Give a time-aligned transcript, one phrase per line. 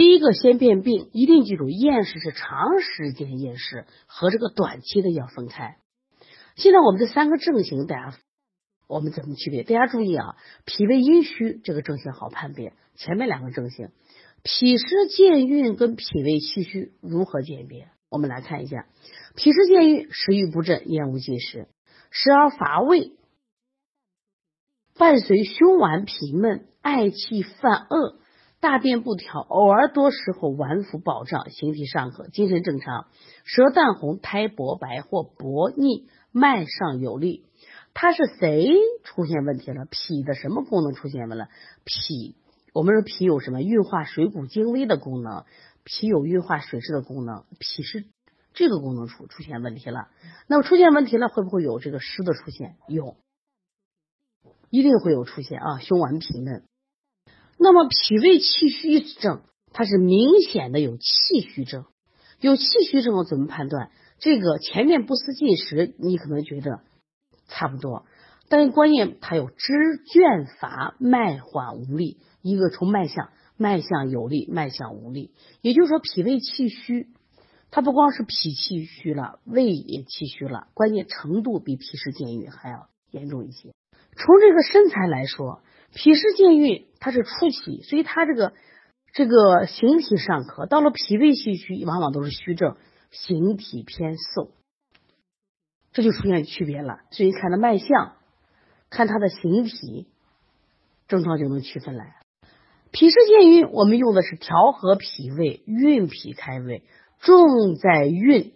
[0.00, 5.76] 第一个先辨病，一定记住，厌食是长时间厌食和这个短期的要分开。
[6.56, 8.18] 现在我们这三个症型，大家
[8.88, 9.62] 我们怎么区别？
[9.62, 13.90] 大家注意啊，脾胃阴虚这个症型好判别，前面两个症型，
[14.42, 17.90] 脾湿健运跟脾胃气虚如何鉴别？
[18.08, 18.86] 我们来看一下，
[19.36, 21.68] 脾湿健运，食欲不振，厌恶进食，
[22.10, 23.12] 时而乏味，
[24.96, 28.18] 伴随胸脘痞闷，嗳气犯恶。
[28.60, 33.06] 大便不调，偶尔多时候脘腹饱胀，形体尚可，精神正常，
[33.44, 37.46] 舌淡红，苔薄白或薄腻，脉上有力。
[37.94, 38.68] 它是谁
[39.02, 39.86] 出现问题了？
[39.90, 41.48] 脾的什么功能出现了？
[41.84, 42.36] 脾，
[42.74, 45.44] 我们说脾有什么运化水谷精微的功能？
[45.82, 48.04] 脾有运化水湿的功能，脾是
[48.52, 50.08] 这个功能出出现问题了。
[50.46, 52.76] 那么出现问题了，会不会有这个湿的出现？
[52.86, 53.16] 有，
[54.68, 56.64] 一定会有出现啊，胸脘痞闷。
[57.62, 59.42] 那么脾胃气虚症，
[59.74, 61.84] 它是明显的有气虚症，
[62.40, 63.90] 有气虚症怎么判断？
[64.18, 66.80] 这个前面不思进食，你可能觉得
[67.48, 68.06] 差不多，
[68.48, 72.16] 但是关键它有肢倦乏、脉缓无力。
[72.40, 75.30] 一个从脉象，脉象有力，脉象无力，
[75.60, 77.08] 也就是说脾胃气虚，
[77.70, 83.74] 它不光是脾气虚了，胃也气虚了，关键程度比脾湿健运还要严重一些。
[84.16, 85.60] 从这个身材来说。
[85.92, 88.52] 脾湿健运，它是初期，所以它这个
[89.12, 90.66] 这个形体尚可。
[90.66, 92.76] 到了脾胃气虚，往往都是虚症，
[93.10, 94.52] 形体偏瘦，
[95.92, 97.00] 这就出现区别了。
[97.10, 98.14] 所以看它脉象，
[98.88, 100.06] 看它的形体，
[101.08, 102.16] 症状就能区分来。
[102.92, 106.82] 脾湿健运，我们用的是调和脾胃、运脾开胃，
[107.20, 108.52] 重在运；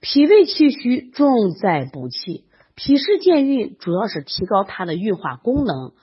[0.00, 2.45] 脾胃气虚，重在补气。
[2.76, 5.94] 脾湿健运主要是提高它的运化功能，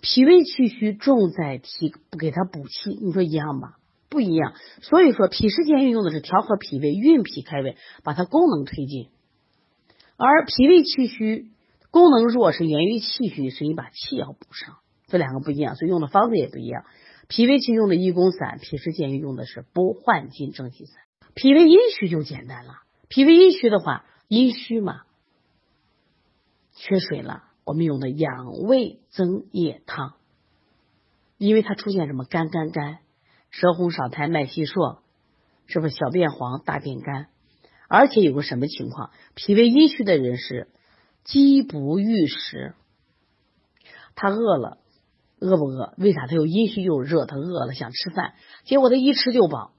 [0.00, 3.74] 脾胃气虚重在提给它补气，你说一样吗？
[4.08, 4.54] 不一样。
[4.80, 9.08] 所以说脾湿健运用的是调和脾胃、运脾开胃，把它功能推进。
[10.16, 11.50] 而脾胃气虚
[11.90, 14.78] 功能弱是源于气虚，所以把气要补上，
[15.08, 16.86] 这两个不一样，所以用的方子也不一样。
[17.28, 20.94] 脾胃气用的益功散，脾湿健运用的是补焕精正气散。
[21.34, 22.76] 脾胃阴虚就简单了，
[23.08, 25.02] 脾胃阴虚的话，阴虚嘛。
[26.84, 30.14] 缺水了，我们用的养胃增液汤，
[31.38, 32.98] 因为它出现什么干干干，
[33.50, 34.98] 舌红少苔脉细数，
[35.66, 37.28] 是不是小便黄大便干？
[37.88, 39.12] 而且有个什么情况？
[39.36, 40.72] 脾胃阴虚的人是
[41.22, 42.74] 饥不欲食，
[44.16, 44.78] 他饿了，
[45.38, 45.94] 饿不饿？
[45.98, 47.26] 为啥他又阴虚又热？
[47.26, 48.34] 他饿了想吃饭，
[48.64, 49.72] 结果他一吃就饱，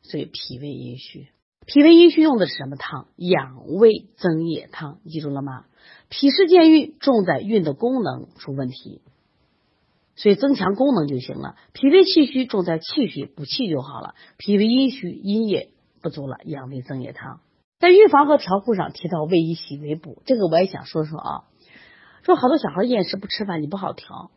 [0.00, 1.28] 所以脾胃阴虚。
[1.68, 3.08] 脾胃阴虚用的是什么汤？
[3.16, 5.66] 养胃增液汤，记住了吗？
[6.08, 9.02] 脾湿健运重在运的功能出问题，
[10.16, 11.56] 所以增强功能就行了。
[11.74, 14.14] 脾胃气虚重在气虚，补气就好了。
[14.38, 15.68] 脾胃阴虚阴液
[16.00, 17.40] 不足了，养胃增液汤。
[17.78, 21.44] 在预防和调护上提到胃以喜为补，这个我也想说说啊。
[22.22, 24.30] 说好多小孩厌食不吃饭，你不好调，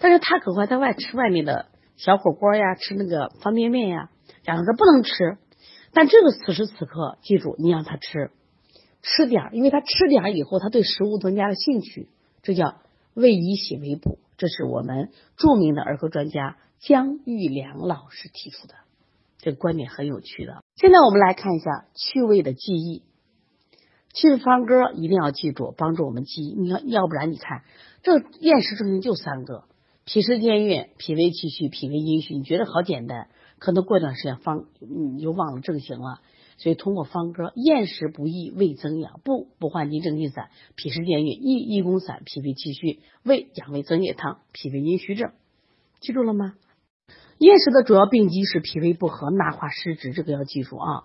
[0.00, 1.66] 但是他可快在外吃外面的
[1.96, 4.10] 小火锅呀，吃那个方便面呀，
[4.42, 5.38] 讲的他不能吃。
[5.92, 8.30] 但这个此时此刻，记住你让他吃，
[9.02, 12.08] 吃点儿，因为他吃点儿以后，他对食物增加了兴趣，
[12.42, 12.76] 这叫
[13.14, 14.18] 胃以喜为补。
[14.38, 18.74] 这是我们著名的儿科专家姜玉良老师提出的，
[19.38, 20.64] 这个观点很有趣的。
[20.76, 23.02] 现在我们来看一下趣味的记忆，
[24.14, 26.54] 趣味方歌一定要记住，帮助我们记忆。
[26.54, 27.62] 你要要不然你看
[28.02, 29.64] 这厌食症型就三个：
[30.04, 32.34] 脾湿健运、脾胃气虚、脾胃阴虚。
[32.34, 33.28] 你觉得好简单？
[33.62, 36.20] 可能过段时间方你就忘了正形了，
[36.58, 45.30] 所以通过方歌厌食不易胃增养，不补焕精正气散，脾湿健运益益功散，脾胃气虚胃养胃增液汤，脾胃阴虚症，
[46.00, 46.54] 记住了吗？
[47.38, 51.04] 厌食的主要病机是脾胃不和纳化失职，这个要记住啊，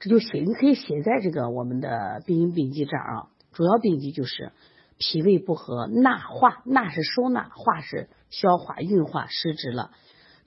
[0.00, 4.52] 这就写你可以写在这个我们的病因病机这儿啊，主要病机就是
[4.96, 9.90] 脾胃不和纳化，纳是收纳，化是消化运化失职了。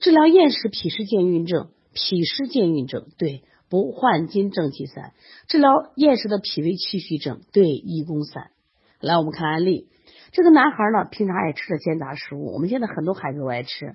[0.02, 5.12] 治疗厌食脾湿健运症，脾湿健运症对补焕精正气散；
[5.46, 8.50] 治疗厌食的脾胃气虚症对益功散。
[8.98, 9.86] 来，我们看案例。
[10.32, 13.94] 这个男孩呢，平常爱吃的煎炸食物，我们现在很多孩子都爱吃。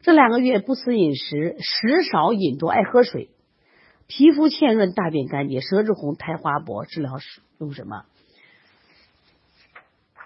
[0.00, 3.30] 这两个月不思饮食，食少饮多，爱喝水，
[4.08, 6.84] 皮肤欠润，大便干结，舌质红，苔滑薄。
[6.84, 8.06] 治疗是用什么？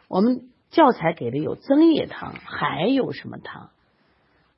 [0.09, 3.69] 我们教材给的有增液汤，还有什么汤？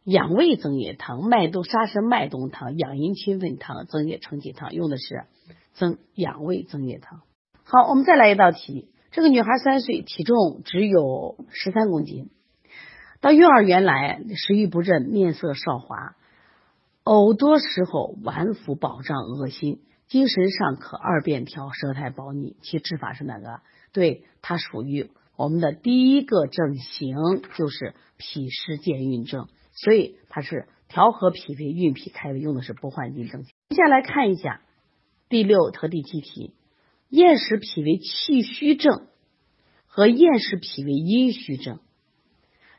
[0.05, 5.25] 养胃增液汤、麦冬沙参麦冬汤、养阴清肺汤、增液承气汤，用的是
[5.73, 7.23] 增养胃增液汤。
[7.65, 8.91] 好，我们再来一道题。
[9.13, 12.29] 这个女孩三岁，体重只有十三公斤，
[13.21, 16.17] 到幼儿园来，食欲不振，面色少华，
[17.05, 22.57] 呕多时候脘腹饱胀，恶心，精神尚可，二便调，舌苔薄腻。
[22.61, 23.61] 其治法是哪个？
[23.93, 27.17] 对，它属于我们的第一个症型，
[27.57, 33.43] 就是脾湿健运症，所以它是调和脾胃、运脾开胃用的是不换金症。
[33.43, 34.63] 接下来看一下
[35.29, 36.55] 第六和第七题：
[37.09, 39.07] 厌食脾胃气虚症
[39.87, 41.81] 和厌食脾胃阴虚症。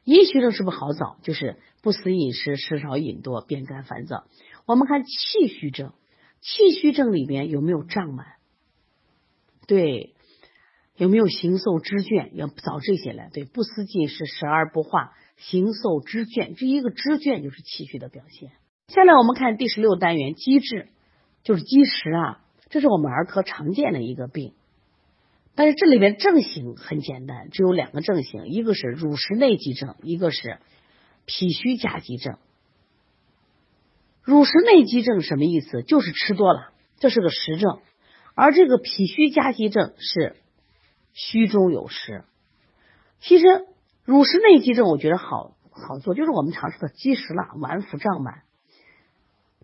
[0.04, 1.18] 阴虚症是不是好找？
[1.24, 4.26] 就是不思饮食，食少饮多，便干烦躁。
[4.68, 5.94] 我们看气虚症，
[6.42, 8.28] 气虚症里边有没有胀满？
[9.68, 10.14] 对，
[10.96, 12.30] 有没有形瘦肢倦？
[12.34, 13.32] 要找这些来。
[13.34, 18.52] 对，不思进食，食而不化，形瘦肢倦，这一个肢倦就是气虚的表现。
[18.88, 20.88] 下来我们看第十六单元积滞，
[21.44, 24.54] 就是积食啊，这是我们儿科常见的一个病。
[25.56, 30.60] 但是这里边症型很简单，只有两个症型，一个是乳食内积症，一个是
[31.26, 32.38] 脾虚加积症。
[34.22, 35.82] 乳食内积症什么意思？
[35.84, 37.80] 就是吃多了，这是个实症；
[38.34, 40.36] 而这个脾虚加积症是
[41.14, 42.26] 虚中有实。
[43.20, 43.46] 其实
[44.06, 48.44] 乳食内积症我觉得好好做，就是我们常说的积食了，脘腹胀满，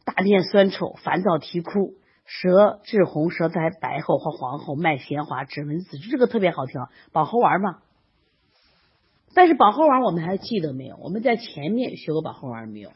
[0.03, 1.93] 大便酸臭，烦躁啼哭。
[2.25, 7.79] 舌质红，舌苔白厚或黄厚，脉弦滑，指纹紫，这个特别好调，保和丸嘛。
[9.33, 10.95] 但是保和丸我们还记得没有？
[10.97, 12.91] 我们在前面学过保和丸没有？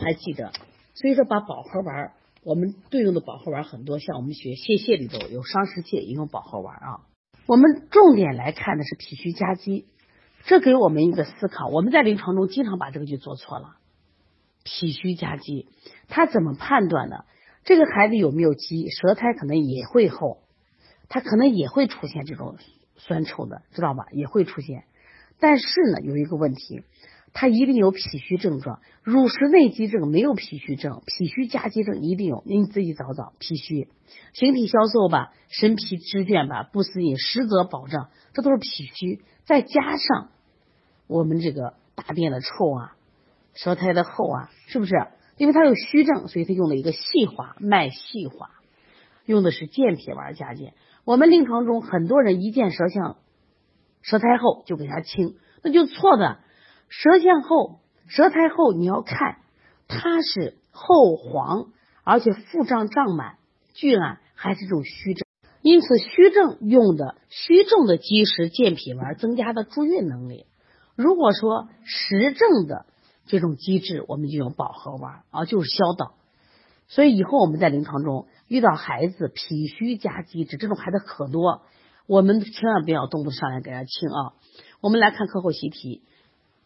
[0.00, 0.52] 还记得？
[0.94, 2.12] 所以说把保和丸，
[2.42, 7.00] 我们对应的保和丸很多，像我们学泻泻里头有伤食泻，也用保和丸啊。
[7.46, 9.86] 我们重点来看的是脾虚加积，
[10.44, 11.68] 这给我们一个思考。
[11.68, 13.76] 我们在临床中经常把这个就做错了。
[14.62, 15.68] 脾虚加积，
[16.08, 17.24] 他怎么判断的？
[17.64, 18.88] 这个孩子有没有积？
[18.90, 20.38] 舌苔可能也会厚，
[21.08, 22.56] 他可能也会出现这种
[22.96, 24.06] 酸臭的，知道吧？
[24.12, 24.84] 也会出现。
[25.38, 26.82] 但是呢，有一个问题，
[27.32, 28.80] 他一定有脾虚症状。
[29.02, 32.42] 乳食内积症没有脾虚症，脾虚加积症一定有。
[32.44, 33.88] 你自己找找，脾虚，
[34.34, 39.22] 形体消瘦吧，神疲肢倦吧，不思饮，食则饱胀，这都是脾虚。
[39.50, 40.28] 再加上
[41.08, 42.96] 我们这个大便的臭啊，
[43.52, 44.94] 舌苔的厚啊，是不是？
[45.38, 48.50] 因为它有虚症，所以他用了一个细滑脉细滑，
[49.24, 50.74] 用的是健脾丸加减。
[51.04, 53.16] 我们临床中很多人一见舌象
[54.02, 56.38] 舌苔厚就给他清，那就错的。
[56.88, 59.38] 舌象厚、舌苔厚，你要看
[59.88, 61.72] 它是厚黄，
[62.04, 63.38] 而且腹胀胀满、
[63.74, 65.26] 巨烂，还是这种虚症。
[65.62, 70.46] 因此，虚症用的虚症的积食健脾丸，增加的助运能力。
[70.96, 72.86] 如果说实症的。
[73.26, 76.14] 这种机制，我们就用保和丸啊，就是消导。
[76.88, 81.62] 所以以后我们在临床中遇到孩子脾虚加积滞，这种孩子可多，
[82.08, 84.34] 我们千万不要动不上来给他清啊。
[84.80, 86.02] 我们来看课后习题，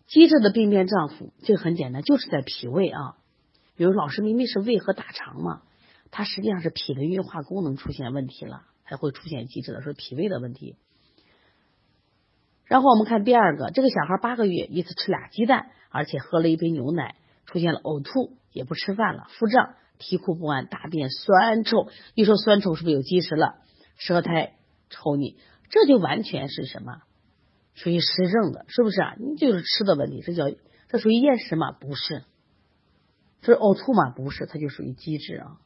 [0.07, 3.17] 积滞的病变脏腑，这个很简单，就是在脾胃啊。
[3.77, 5.61] 比如老师明明是胃和大肠嘛，
[6.11, 10.77] 它实际上是脾的运化功能出现问题了，才会出现积滞的，是脾胃的问题。
[12.65, 15.71] 然后我们看第二个，这个小孩八个月一次吃俩鸡蛋。
[15.97, 17.15] 而且喝了一杯牛奶，
[17.47, 21.87] 出现了呕吐，也不吃饭了，腹胀，啼哭不安，大便酸臭。
[22.17, 23.61] 一说酸臭，是不是有积食了？
[23.97, 24.57] 舌苔
[24.91, 25.39] 稠腻，
[25.71, 27.03] 这就完全是什么？
[27.75, 29.15] 属于湿症的，是不是啊？
[29.21, 30.47] 你就是吃的问题，这叫
[30.89, 31.71] 这属于厌食吗？
[31.71, 32.25] 不是，
[33.41, 34.11] 这是呕吐吗？
[34.11, 35.61] 不是，它就属于积滞啊。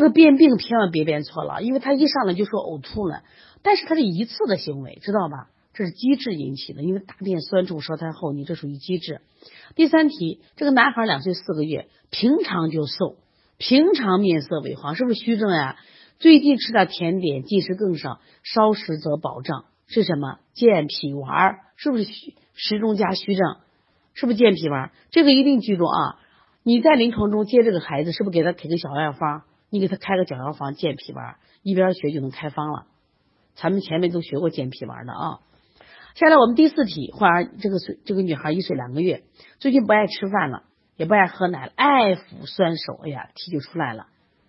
[0.00, 3.22] 这个辨病千万别辨错了，因为他一上来就说呕吐了，
[3.62, 5.50] 但是他是一次的行为，知道吧？
[5.74, 9.20] 这是积滞引起的，因为大便酸臭、舌苔厚腻，这属于积滞。
[9.74, 13.16] 第三题，这个男孩两岁四个月，平常就瘦，
[13.58, 15.76] 平常面色萎黄，是不是虚症呀？
[16.18, 20.38] 最近吃点甜点，进食更少，稍食则饱胀，是什么？
[20.54, 23.56] 健脾丸，是不是虚实中加虚症？
[24.14, 24.92] 是不是健脾丸？
[25.10, 26.16] 这个一定记住啊！
[26.62, 29.42] 你在临床中接这个孩子，是不是给他开个小药方？
[29.70, 32.86] 你给他开个小药方健脾丸，一边学就能开方了。
[33.54, 35.40] 咱们前面都学过健脾丸的啊。
[36.14, 39.22] 下来我们第四题，患儿这个岁这个女孩一岁两个月，
[39.58, 40.64] 最近不爱吃饭了，
[40.96, 44.08] 也不爱喝奶了，爱抚酸手，哎呀，题就出来了，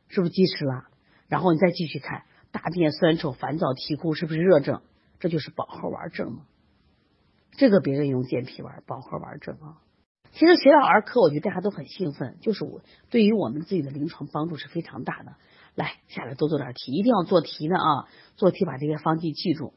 [0.10, 0.86] 是不是积食了？
[1.28, 4.82] 然后你再继续看，大便酸臭、烦躁、啼哭，是不是热症？
[5.20, 6.46] 这就是保和丸症嘛？
[7.52, 9.78] 这个别人用健脾丸，保和丸症啊。
[10.34, 15.34] 其实学到儿科，我觉得大家都很兴奋，就是我对于我们自己的临床帮助是非常大的。
[15.76, 18.08] 来，下来多做点题，一定要做题的啊！
[18.36, 19.74] 做题把这些方剂记住。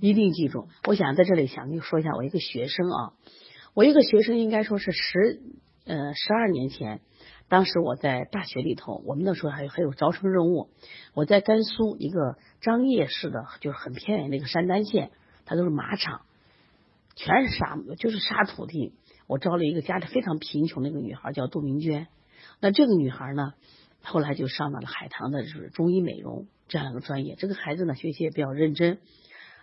[0.00, 3.12] 一定记住，我想在这里想跟你说一下，我一个学生啊，
[3.74, 5.40] 我一个学生应该说是十
[5.84, 7.00] 呃十二年前，
[7.48, 10.68] 当时我在大学里头，我们那时候还还有招生任务，
[11.14, 15.10] 我在甘肃一个张掖市的，就是很偏远的一个山丹县，
[15.44, 16.22] 它都是马场，
[17.16, 18.94] 全是沙，就是沙土地。
[19.28, 22.08] 我招了一个家里非常贫穷的一个女孩，叫杜明娟。
[22.60, 23.52] 那这个女孩呢，
[24.02, 27.36] 后来就上到了海棠的，就是中医美容这样一个专业。
[27.36, 28.98] 这个孩子呢，学习也比较认真，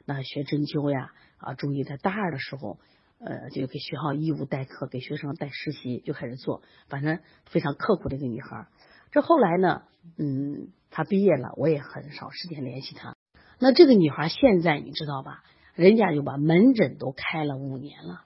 [0.06, 2.78] 那学针灸呀啊，中医在大二的时候，
[3.18, 8.68] 呃，就给学校义务代课，给学生带实习，就开始做，反正非常刻苦的一个女孩。
[9.12, 9.82] 这后来呢，
[10.18, 13.16] 嗯，她毕业了，我也很少时间联系她。
[13.58, 15.44] 那这个女孩现在你知道吧？
[15.74, 18.22] 人家就把门诊都开了五年了，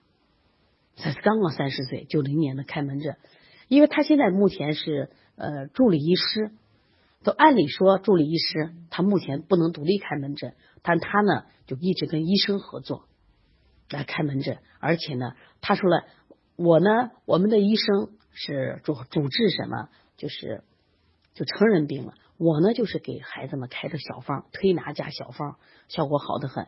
[1.00, 3.16] 才刚刚三十岁，九零年的开门诊。
[3.68, 6.50] 因为他现在目前是呃助理医师，
[7.22, 13.04] 都按理说助理医师他目前不能独立开门诊，但他呢就一直跟医生合作
[13.88, 16.04] 来开门诊，而且呢他说了，
[16.56, 20.64] 我呢我们的医生是主主治什么，就是
[21.34, 26.66] 就成人病了，我呢就是给孩子们开的小方推拿加小方，效果好的很。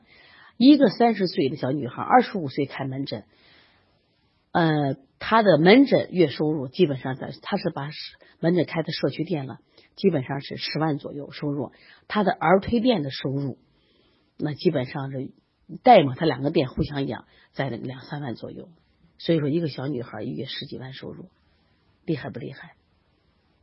[0.57, 3.25] 一个三十岁的小女孩，二十五岁开门诊。
[4.53, 7.89] 呃，他的门诊月收入基本上在，他是把
[8.39, 9.61] 门诊开在社区店了，
[9.97, 11.73] 基本上是十万左右收入。
[12.07, 13.57] 他的儿推店的收入，
[14.37, 15.31] 那基本上是
[15.83, 18.69] 带嘛，他两个店互相养，在两三万左右。
[19.17, 21.31] 所以说，一个小女孩一月十几万收入，
[22.05, 22.75] 厉害不厉害？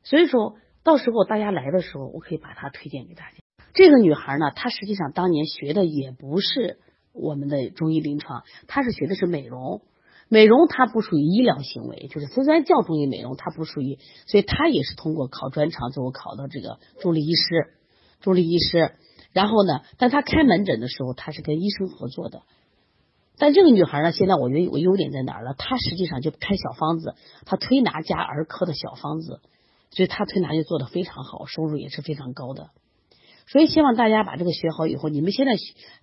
[0.03, 3.37] 所以说到时候大家来的时候，我可以把她推荐给大家。
[3.75, 6.79] 这个女孩呢，她实际上当年学的也不是
[7.11, 9.83] 我们的中医临床，她是学的是美容。
[10.29, 17.73] 美容它不属于医疗行为，就是虽然叫中医美容，它不属于，所以他也是通过考专场最后考到这个助理医师，
[18.21, 18.93] 助理医师。
[19.33, 22.43] 然后呢，但他开门诊的时候，他是跟医生合作的。
[23.37, 25.55] 但这个女孩呢，现在我觉得有个优点在哪儿呢？
[25.57, 29.39] 她实际上就开小方子，她推拿加儿科的小方子，
[29.91, 32.69] 所以她推拿就做的非常好，收入也是非常高的。
[33.51, 35.53] 所以希望大家把这个学好以后，你们现在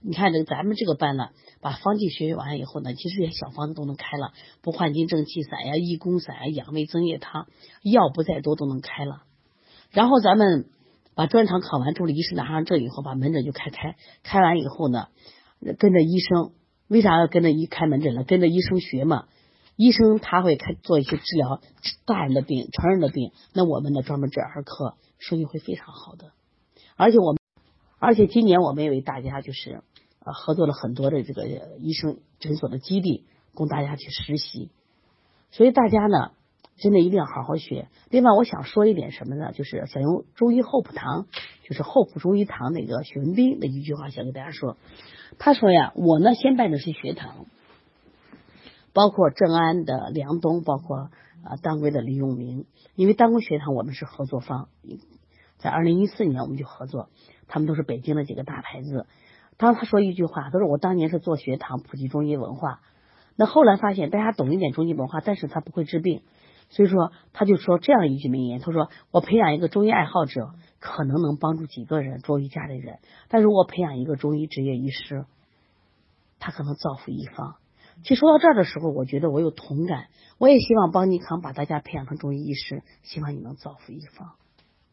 [0.01, 1.29] 你看这个咱们这个班呢，
[1.61, 7.47] 把方剂学完以后呢，其实也小方子都能开了，不换金正气散呀、益功散呀、养胃增液汤，
[7.83, 9.23] 药不再多都能开了。
[9.93, 10.67] 然后咱们
[11.15, 15.07] 把专场考完，助理医师拿上证以后，把门诊就开开，开完以后呢，
[15.79, 16.51] 跟着医生，
[16.89, 18.25] 为啥要跟着医开门诊呢？
[18.25, 19.27] 跟着医生学嘛，
[19.77, 21.61] 医生他会开做一些治疗
[22.07, 26.33] 大人的病、成人的病，那我们呢专门治儿科，生意会非常好的。
[26.97, 27.39] 而且我们，
[27.99, 29.83] 而且今年我们也为大家就是
[30.25, 31.47] 呃合作了很多的这个
[31.79, 33.25] 医生诊所的基地，
[33.55, 34.71] 供大家去实习。
[35.51, 36.33] 所以大家呢，
[36.77, 37.89] 真的一定要好好学。
[38.11, 39.53] 另外，我想说一点什么呢？
[39.53, 41.27] 就是想用中医厚朴堂，
[41.63, 44.77] 就是厚朴中医堂那个许文斌的一句话，想跟大家说。
[45.39, 47.47] 他说呀，我呢先办的是学堂，
[48.93, 51.11] 包括正安的梁东，包括
[51.45, 54.69] 啊当归的李永明，因为当归学堂我们是合作方。
[55.67, 57.09] 在二零一四年，我们就合作，
[57.49, 59.09] 他们都是北京的几个大牌子。
[59.57, 62.83] 当他说一句话，他说：“我当年是做学堂普及中医文化，
[63.35, 66.23] 那后来发现大家懂一点中医文化，但是他不会治病，
[66.69, 75.25] 所以说他就说这样一句名言：他说我培养一个中医爱好者，可能能帮助几个人，中医家里人；但如果培养一个中医职业医师，
[76.39, 77.57] 他可能造福一方。
[78.05, 80.07] 其实说到这儿的时候，我觉得我有同感，
[80.39, 84.35] 我也希望邦尼康把大家培养成中医医师，希望你能造福一方。”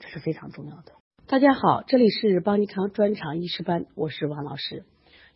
[0.03, 0.91] 这是非常重要的。
[1.27, 4.83] 大家好，这里是邦尼康专场医师班，我是王老师。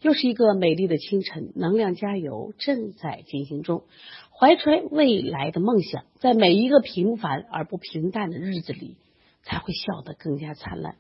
[0.02, 3.86] 又是一个美丽的清晨，能量加油正在进行中。
[4.30, 8.98] 怀揣未来的梦想，在每一个平凡而不平淡的日子里，
[9.42, 10.98] 才会笑得更加灿烂。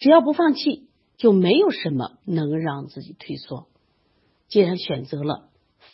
[0.00, 3.68] 只要不放弃，就没有什么能让自己退缩。
[4.48, 5.50] 既然选择了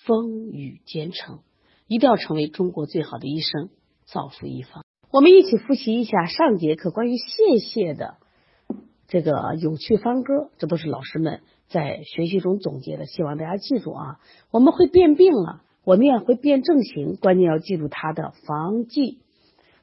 [0.06, 1.40] 风雨兼程，
[1.86, 3.68] 一定要成为中国最好的医生，
[4.06, 4.82] 造福一方。
[5.12, 8.14] 我们一起复习一下上节课关于谢谢的
[9.08, 14.20] 这个有趣方歌，这都是老师们在学习中总结的，希望大家记住啊。
[14.52, 19.18] 我们会变病了，我们也会变正形，关键要记住它的方剂。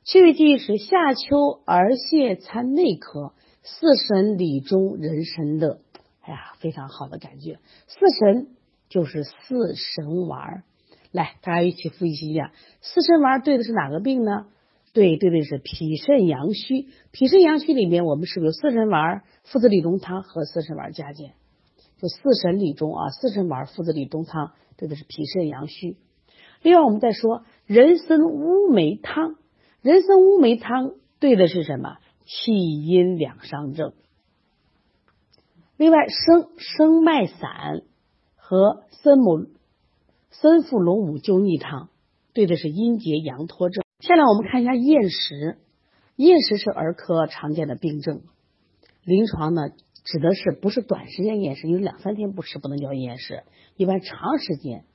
[0.05, 5.81] 趣味记忆是夏秋儿谢参内科，四神理中人参乐。
[6.21, 7.59] 哎呀，非常好的感觉。
[7.87, 8.47] 四神
[8.87, 10.63] 就是四神丸。
[11.11, 14.45] 来，大家一起复习一下，四神丸对的是哪个病呢？
[14.97, 16.87] 对对对，是脾肾阳虚。
[17.11, 21.33] 脾肾阳虚里面，我们是不是有四神丸、附子理中汤和四神丸加减？
[22.01, 25.97] 就四神理中啊，四神丸、附子理中汤对的是脾肾阳虚。
[26.63, 29.35] 另外，我们再说人参乌梅汤，
[29.83, 31.97] 人参乌梅汤对的是什么？
[32.25, 33.93] 气阴两伤症。
[35.77, 37.83] 另外，生生脉散
[38.35, 39.45] 和森母
[40.31, 41.89] 森附龙母救逆汤
[42.33, 43.83] 对的是阴结阳脱症。
[44.07, 45.57] 下来我们看一下厌食，
[46.15, 48.21] 厌食是儿科常见的病症，
[49.03, 49.69] 临床呢
[50.05, 53.43] 指的是不是短时间厌食，因为两三天不吃不能叫厌食，
[53.75, 54.85] 一般长时间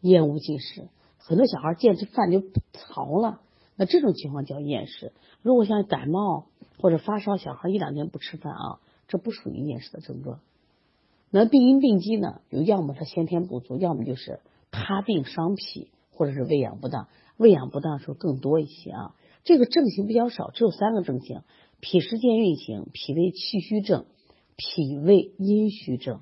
[0.00, 0.88] 厌恶进食，
[1.18, 3.40] 很多小孩见吃饭就逃了，
[3.76, 5.12] 那这种情况叫厌食。
[5.40, 6.46] 如果像感冒
[6.80, 10.40] 或者发烧，小孩一两天不吃饭啊，这不属于厌食的症状。
[11.30, 14.40] 那病因病机呢，有要么他先天不足，要么就是
[14.72, 17.06] 他病伤脾，或者是喂养不当。
[17.38, 19.14] 喂养不当的时候更多一些啊，
[19.44, 21.42] 这个症型比较少，只有三个症型：
[21.80, 24.04] 脾湿健运型、脾胃气虚症、
[24.56, 26.20] 脾胃阴虚症。